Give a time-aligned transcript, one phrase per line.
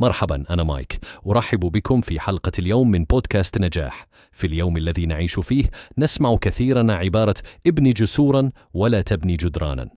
[0.00, 0.98] مرحبا أنا مايك.
[1.26, 4.06] أرحب بكم في حلقة اليوم من بودكاست نجاح.
[4.32, 5.64] في اليوم الذي نعيش فيه
[5.98, 7.34] نسمع كثيرا عبارة
[7.66, 9.90] ابني جسورا ولا تبني جدرانا.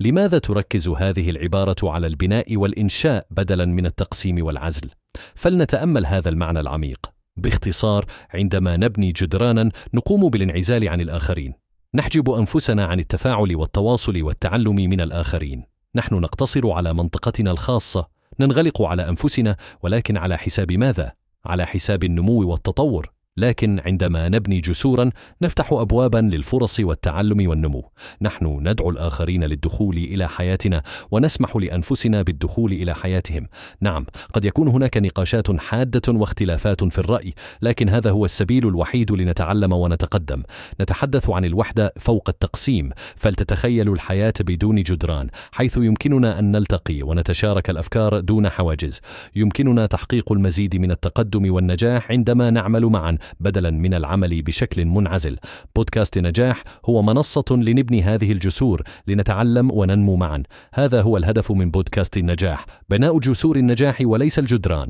[0.00, 4.90] لماذا تركز هذه العبارة على البناء والإنشاء بدلا من التقسيم والعزل؟
[5.34, 7.10] فلنتأمل هذا المعنى العميق.
[7.36, 11.52] باختصار عندما نبني جدرانا نقوم بالانعزال عن الآخرين.
[11.94, 15.64] نحجب أنفسنا عن التفاعل والتواصل والتعلم من الآخرين.
[15.94, 18.08] نحن نقتصر على منطقتنا الخاصة
[18.40, 21.12] ننغلق على أنفسنا ولكن على حساب ماذا؟
[21.44, 25.10] على حساب النمو والتطور لكن عندما نبني جسورا
[25.42, 27.90] نفتح ابوابا للفرص والتعلم والنمو.
[28.22, 33.46] نحن ندعو الآخرين للدخول إلى حياتنا ونسمح لأنفسنا بالدخول إلى حياتهم.
[33.80, 39.72] نعم قد يكون هناك نقاشات حادة واختلافات في الرأي لكن هذا هو السبيل الوحيد لنتعلم
[39.72, 40.42] ونتقدم.
[40.80, 48.20] نتحدث عن الوحدة فوق التقسيم فلتتخيلوا الحياة بدون جدران حيث يمكننا أن نلتقي ونتشارك الأفكار
[48.20, 49.00] دون حواجز.
[49.36, 53.18] يمكننا تحقيق المزيد من التقدم والنجاح عندما نعمل معا.
[53.40, 55.36] بدلا من العمل بشكل منعزل.
[55.76, 60.42] بودكاست نجاح هو منصة لنبني هذه الجسور لنتعلم وننمو معا.
[60.74, 64.88] هذا هو الهدف من بودكاست النجاح بناء جسور النجاح وليس الجدران.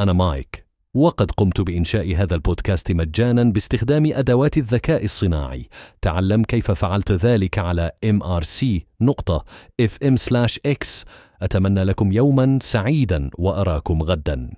[0.00, 0.68] أنا مايك.
[0.94, 5.68] وقد قمت بإنشاء هذا البودكاست مجانا باستخدام أدوات الذكاء الصناعي.
[6.02, 8.66] تعلم كيف فعلت ذلك على mrc
[9.00, 9.44] نقطة
[9.82, 11.04] fm/x
[11.42, 14.50] أتمنى لكم يوما سعيدا وأراكم غدا.